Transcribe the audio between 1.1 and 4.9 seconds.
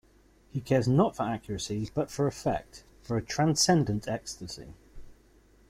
for accuracy but for effect, for a transcendent ecstasy.